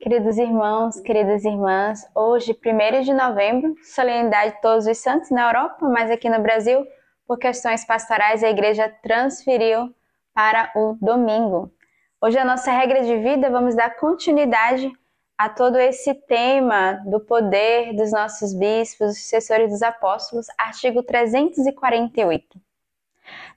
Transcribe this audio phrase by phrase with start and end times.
[0.00, 5.88] Queridos irmãos, queridas irmãs, hoje, 1 de novembro, solenidade de todos os santos na Europa,
[5.88, 6.86] mas aqui no Brasil,
[7.26, 9.92] por questões pastorais, a igreja transferiu
[10.32, 11.72] para o domingo.
[12.20, 14.88] Hoje, a nossa regra de vida, vamos dar continuidade
[15.36, 22.56] a todo esse tema do poder dos nossos bispos, sucessores dos apóstolos, artigo 348.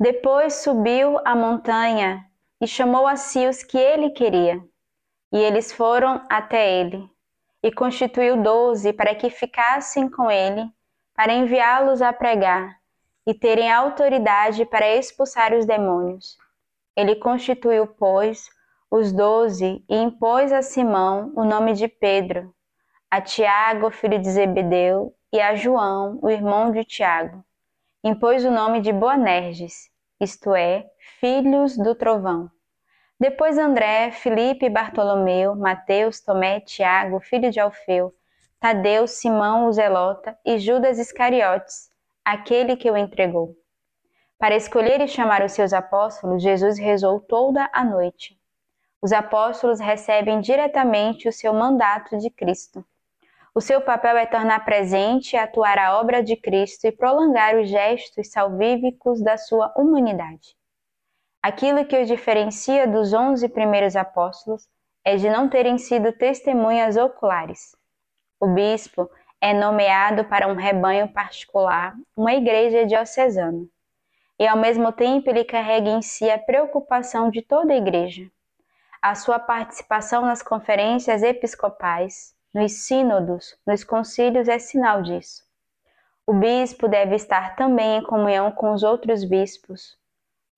[0.00, 2.24] Depois subiu a montanha
[2.58, 4.69] e chamou a si os que ele queria
[5.32, 7.08] e eles foram até ele,
[7.62, 10.68] e constituiu doze para que ficassem com ele,
[11.14, 12.76] para enviá-los a pregar,
[13.26, 16.36] e terem autoridade para expulsar os demônios.
[16.96, 18.48] Ele constituiu, pois,
[18.90, 22.52] os doze e impôs a Simão o nome de Pedro,
[23.08, 27.44] a Tiago, filho de Zebedeu, e a João, o irmão de Tiago.
[28.02, 29.90] Impôs o nome de Boanerges,
[30.20, 30.86] isto é,
[31.20, 32.50] filhos do trovão
[33.20, 38.14] depois André, Felipe, Bartolomeu, Mateus, Tomé, Tiago, filho de Alfeu,
[38.58, 41.90] Tadeu, Simão, o Zelota e Judas Iscariotes,
[42.24, 43.54] aquele que o entregou.
[44.38, 48.40] Para escolher e chamar os seus apóstolos, Jesus rezou toda a noite.
[49.02, 52.82] Os apóstolos recebem diretamente o seu mandato de Cristo.
[53.54, 57.68] O seu papel é tornar presente e atuar a obra de Cristo e prolongar os
[57.68, 60.58] gestos salvíficos da sua humanidade.
[61.42, 64.68] Aquilo que os diferencia dos onze primeiros apóstolos
[65.02, 67.74] é de não terem sido testemunhas oculares.
[68.38, 69.10] O bispo
[69.40, 73.64] é nomeado para um rebanho particular, uma igreja diocesana,
[74.38, 78.30] e ao mesmo tempo ele carrega em si a preocupação de toda a igreja.
[79.00, 85.42] A sua participação nas conferências episcopais, nos sínodos, nos concílios é sinal disso.
[86.26, 89.98] O bispo deve estar também em comunhão com os outros bispos,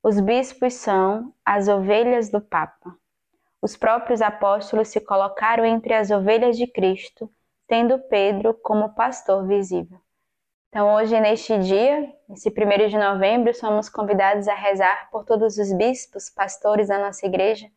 [0.05, 2.93] os bispos são as ovelhas do Papa.
[3.63, 7.31] Os próprios apóstolos se colocaram entre as ovelhas de Cristo,
[7.69, 10.01] tendo Pedro como pastor visível.
[10.69, 15.73] Então, hoje, neste dia, esse primeiro de novembro, somos convidados a rezar por todos os
[15.73, 17.67] bispos, pastores da nossa igreja.
[17.67, 17.73] De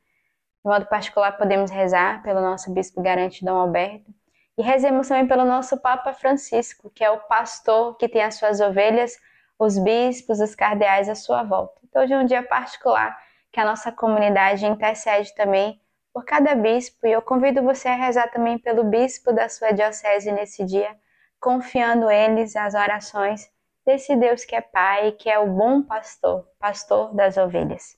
[0.71, 4.11] modo particular, podemos rezar pelo nosso bispo garante Dom Alberto.
[4.57, 8.59] E rezemos também pelo nosso Papa Francisco, que é o pastor que tem as suas
[8.59, 9.15] ovelhas,
[9.59, 11.84] os bispos, os cardeais à sua volta.
[11.97, 13.17] Hoje é um dia particular
[13.53, 15.79] que a nossa comunidade intercede também
[16.13, 20.29] por cada bispo e eu convido você a rezar também pelo bispo da sua diocese
[20.29, 20.93] nesse dia,
[21.39, 23.49] confiando eles as orações
[23.85, 27.97] desse Deus que é Pai, que é o bom pastor, pastor das ovelhas.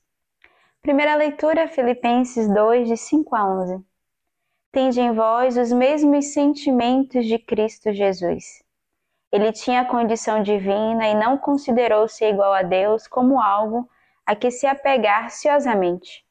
[0.79, 3.83] Primeira leitura, Filipenses 2, de 5 a 11.
[4.71, 8.66] Tende em vós os mesmos sentimentos de Cristo Jesus
[9.31, 13.89] ele tinha condição divina e não considerou-se igual a Deus como algo
[14.25, 16.25] a que se apegar ciosamente,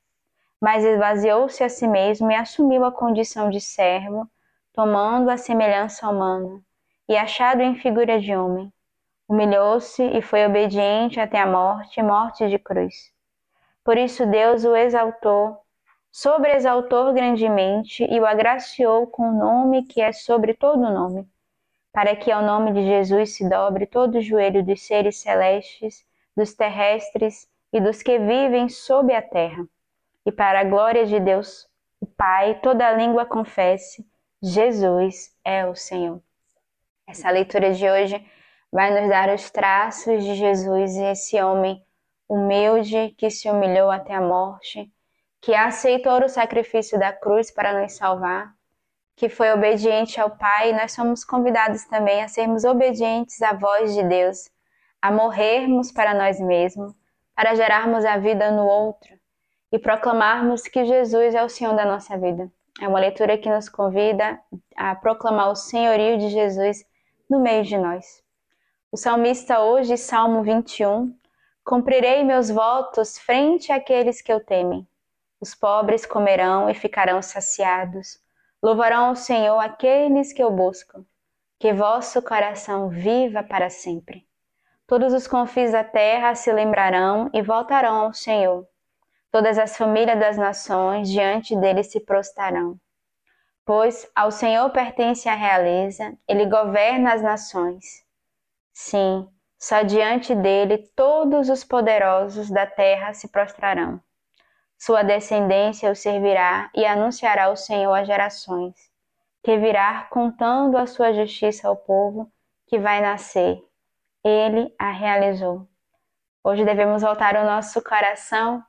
[0.60, 4.28] mas esvaziou-se a si mesmo e assumiu a condição de servo,
[4.72, 6.60] tomando a semelhança humana,
[7.08, 8.72] e achado em figura de homem.
[9.28, 13.12] Humilhou-se e foi obediente até a morte morte de cruz.
[13.84, 15.58] Por isso Deus o exaltou,
[16.10, 21.28] sobreexaltou grandemente e o agraciou com o nome que é sobre todo nome
[21.96, 26.04] para que ao nome de Jesus se dobre todo o joelho dos seres celestes,
[26.36, 29.66] dos terrestres e dos que vivem sob a terra,
[30.26, 31.66] e para a glória de Deus,
[31.98, 34.06] o Pai, toda língua confesse:
[34.42, 36.20] Jesus é o Senhor.
[37.06, 38.22] Essa leitura de hoje
[38.70, 41.82] vai nos dar os traços de Jesus esse homem
[42.28, 44.92] humilde que se humilhou até a morte,
[45.40, 48.54] que aceitou o sacrifício da cruz para nos salvar
[49.16, 54.02] que foi obediente ao Pai, nós somos convidados também a sermos obedientes à voz de
[54.02, 54.50] Deus,
[55.00, 56.92] a morrermos para nós mesmos,
[57.34, 59.18] para gerarmos a vida no outro
[59.72, 62.52] e proclamarmos que Jesus é o Senhor da nossa vida.
[62.78, 64.38] É uma leitura que nos convida
[64.76, 66.84] a proclamar o senhorio de Jesus
[67.28, 68.22] no meio de nós.
[68.92, 71.16] O salmista hoje, Salmo 21,
[71.64, 74.86] Cumprirei meus votos frente àqueles que eu temem.
[75.40, 78.20] Os pobres comerão e ficarão saciados
[78.62, 81.04] Louvarão ao Senhor aqueles que o buscam.
[81.58, 84.26] Que vosso coração viva para sempre.
[84.86, 88.66] Todos os confins da terra se lembrarão e voltarão ao Senhor.
[89.30, 92.78] Todas as famílias das nações diante dele se prostrarão.
[93.64, 97.84] Pois ao Senhor pertence a realeza, ele governa as nações.
[98.72, 99.28] Sim,
[99.58, 104.00] só diante dele todos os poderosos da terra se prostrarão.
[104.86, 108.72] Sua descendência o servirá e anunciará o Senhor às gerações,
[109.42, 112.30] que virá contando a sua justiça ao povo
[112.68, 113.60] que vai nascer.
[114.22, 115.66] Ele a realizou.
[116.44, 118.62] Hoje devemos voltar o nosso coração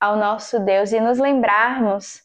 [0.00, 2.22] ao nosso Deus e nos lembrarmos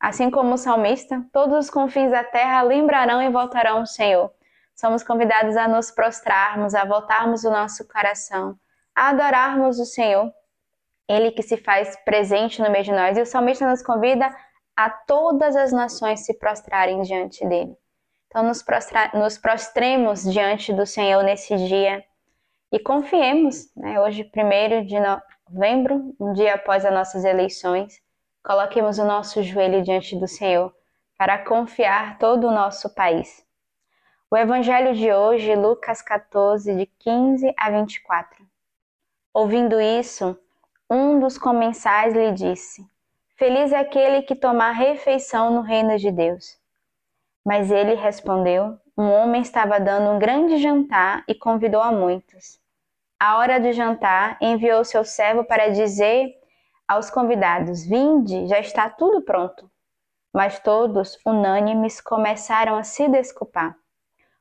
[0.00, 4.32] Assim como o salmista, todos os confins da terra lembrarão e voltarão ao Senhor.
[4.74, 8.58] Somos convidados a nos prostrarmos, a voltarmos o nosso coração,
[8.94, 10.32] a adorarmos o Senhor,
[11.08, 13.16] Ele que se faz presente no meio de nós.
[13.16, 14.28] E o salmista nos convida
[14.76, 17.76] a todas as nações se prostrarem diante dele.
[18.28, 22.04] Então, nos, prostra nos prostremos diante do Senhor nesse dia
[22.70, 23.98] e confiemos, né?
[23.98, 28.00] hoje, 1 de novembro, um dia após as nossas eleições,
[28.44, 30.74] coloquemos o nosso joelho diante do Senhor
[31.16, 33.44] para confiar todo o nosso país.
[34.30, 38.46] O evangelho de hoje, Lucas 14, de 15 a 24.
[39.32, 40.38] Ouvindo isso,
[40.90, 42.84] um dos comensais lhe disse:
[43.36, 46.58] Feliz é aquele que tomar refeição no reino de Deus.
[47.44, 52.58] Mas ele respondeu: Um homem estava dando um grande jantar e convidou a muitos.
[53.20, 56.34] À hora do jantar, enviou seu servo para dizer
[56.86, 59.70] aos convidados: Vinde, já está tudo pronto.
[60.32, 63.76] Mas todos, unânimes, começaram a se desculpar.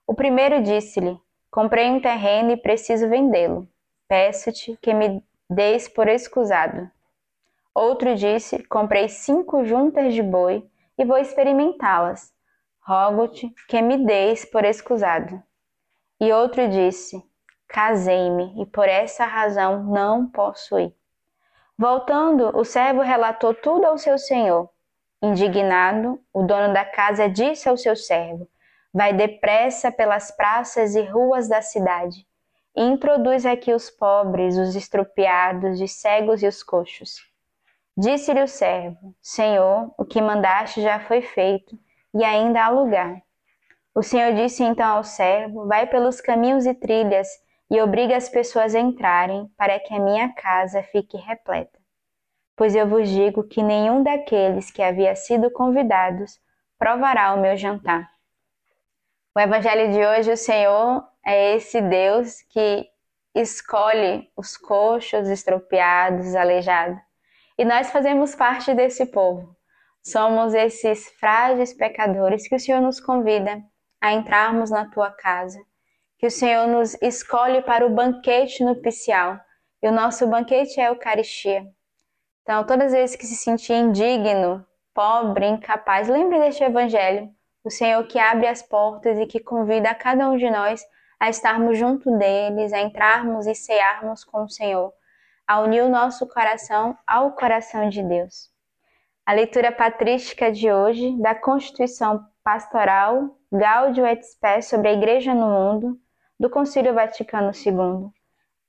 [0.06, 1.20] O primeiro disse-lhe:
[1.52, 3.68] Comprei um terreno e preciso vendê-lo.
[4.08, 6.90] Peço-te que me deis por escusado.
[7.74, 12.36] Outro disse: Comprei cinco juntas de boi e vou experimentá-las
[12.88, 15.44] rogo-te que me deis por escusado.
[16.22, 17.22] E outro disse:
[17.68, 20.96] Casei-me, e por essa razão não posso ir.
[21.78, 24.70] Voltando, o servo relatou tudo ao seu senhor.
[25.22, 28.48] Indignado, o dono da casa disse ao seu servo:
[28.94, 32.26] Vai depressa pelas praças e ruas da cidade
[32.84, 37.18] introduz aqui os pobres, os estropiados, os cegos e os coxos.
[37.98, 41.78] Disse-lhe o servo: Senhor, o que mandaste já foi feito
[42.14, 43.22] e ainda há lugar.
[43.96, 47.28] O Senhor disse então ao servo: Vai pelos caminhos e trilhas
[47.70, 51.80] e obriga as pessoas a entrarem, para que a minha casa fique repleta.
[52.56, 56.40] Pois eu vos digo que nenhum daqueles que havia sido convidados
[56.78, 58.10] provará o meu jantar.
[59.36, 62.88] O evangelho de hoje, o Senhor é esse Deus que
[63.36, 66.98] escolhe os coxos, estropiados, aleijados.
[67.58, 69.54] E nós fazemos parte desse povo.
[70.02, 73.62] Somos esses frágeis pecadores que o Senhor nos convida
[74.00, 75.60] a entrarmos na tua casa,
[76.18, 79.38] que o Senhor nos escolhe para o banquete nupcial.
[79.84, 81.68] E o nosso banquete é a Eucaristia.
[82.44, 87.30] Então, todas as vezes que se sentir indigno, pobre, incapaz, lembre deste evangelho.
[87.66, 90.82] O Senhor que abre as portas e que convida a cada um de nós
[91.20, 94.94] a estarmos junto deles, a entrarmos e cearmos com o Senhor,
[95.48, 98.52] a unir o nosso coração ao coração de Deus.
[99.26, 105.48] A leitura patrística de hoje da Constituição Pastoral Gaudium et Spes sobre a Igreja no
[105.48, 106.00] Mundo,
[106.40, 108.12] do Concílio Vaticano II,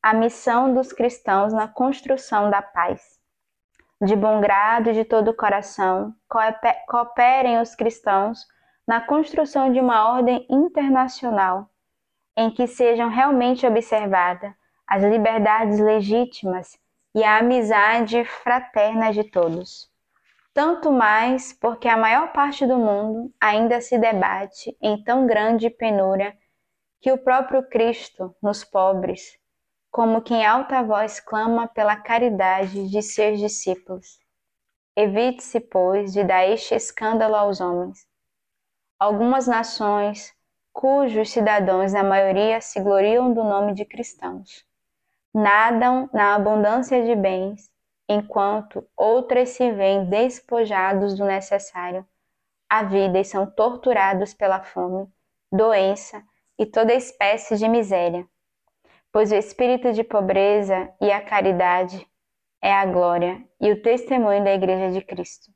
[0.02, 3.18] a missão dos cristãos na construção da paz.
[4.00, 6.14] De bom grado e de todo o coração,
[6.88, 8.46] cooperem os cristãos
[8.86, 11.68] na construção de uma ordem internacional
[12.38, 14.54] em que sejam realmente observadas
[14.86, 16.78] as liberdades legítimas
[17.14, 19.90] e a amizade fraterna de todos
[20.58, 26.36] tanto mais porque a maior parte do mundo ainda se debate em tão grande penúria
[27.00, 29.38] que o próprio Cristo, nos pobres,
[29.88, 34.18] como que em alta voz clama pela caridade de seus discípulos.
[34.96, 38.04] Evite-se, pois, de dar este escândalo aos homens.
[38.98, 40.34] Algumas nações,
[40.78, 44.64] cujos cidadãos, na maioria, se gloriam do nome de cristãos,
[45.34, 47.68] nadam na abundância de bens
[48.08, 52.06] enquanto outras se veem despojados do necessário
[52.70, 55.08] à vida e são torturados pela fome,
[55.50, 56.22] doença
[56.56, 58.24] e toda espécie de miséria.
[59.10, 62.06] Pois o espírito de pobreza e a caridade
[62.62, 65.50] é a glória e o testemunho da Igreja de Cristo.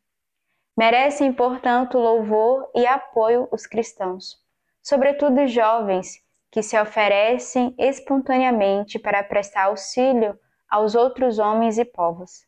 [0.76, 4.41] Merecem, portanto, louvor e apoio os cristãos,
[4.82, 6.20] sobretudo jovens
[6.50, 12.46] que se oferecem espontaneamente para prestar auxílio aos outros homens e povos.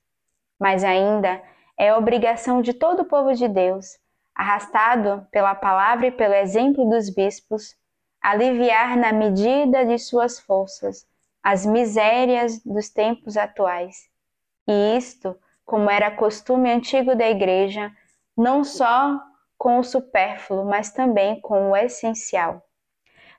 [0.59, 1.43] Mas ainda
[1.79, 3.99] é obrigação de todo o povo de Deus,
[4.35, 7.76] arrastado pela palavra e pelo exemplo dos bispos,
[8.21, 11.07] aliviar na medida de suas forças
[11.43, 14.09] as misérias dos tempos atuais.
[14.67, 17.93] E isto, como era costume antigo da Igreja,
[18.37, 19.21] não só
[19.64, 22.62] com o supérfluo, mas também com o essencial.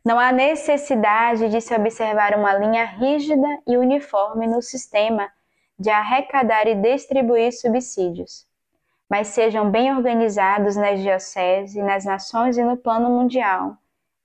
[0.04, 5.32] Não há necessidade de se observar uma linha rígida e uniforme no sistema
[5.78, 8.48] de arrecadar e distribuir subsídios,
[9.08, 13.78] mas sejam bem organizados nas dioceses, nas nações e no plano mundial,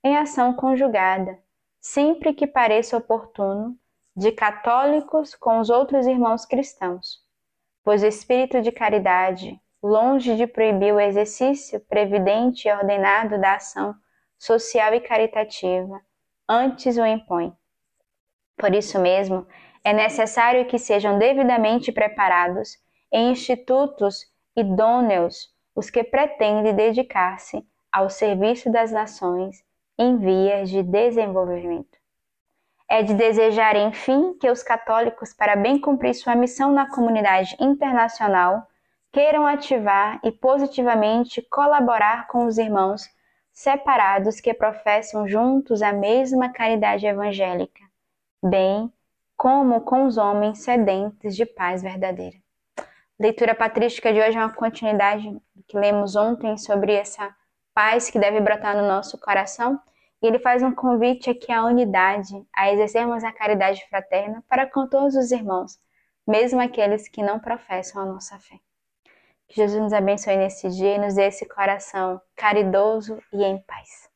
[0.03, 1.37] em ação conjugada,
[1.79, 3.77] sempre que pareça oportuno,
[4.15, 7.23] de católicos com os outros irmãos cristãos,
[7.83, 13.95] pois o espírito de caridade, longe de proibir o exercício previdente e ordenado da ação
[14.37, 15.99] social e caritativa,
[16.47, 17.53] antes o impõe.
[18.57, 19.47] Por isso mesmo,
[19.83, 22.77] é necessário que sejam devidamente preparados
[23.11, 29.63] em institutos idôneos os que pretendem dedicar-se ao serviço das nações
[29.97, 31.97] em vias de desenvolvimento.
[32.89, 38.67] É de desejar, enfim, que os católicos, para bem cumprir sua missão na comunidade internacional,
[39.11, 43.03] queiram ativar e positivamente colaborar com os irmãos
[43.51, 47.83] separados que professam juntos a mesma caridade evangélica,
[48.41, 48.91] bem
[49.35, 52.37] como com os homens sedentes de paz verdadeira.
[53.19, 57.35] leitura patrística de hoje é uma continuidade do que lemos ontem sobre essa
[57.73, 59.79] paz que deve brotar no nosso coração.
[60.21, 64.87] E ele faz um convite aqui à unidade, a exercermos a caridade fraterna para com
[64.87, 65.79] todos os irmãos,
[66.27, 68.59] mesmo aqueles que não professam a nossa fé.
[69.51, 74.10] Que Jesus nos abençoe nesse dia e nos dê esse coração caridoso e em paz.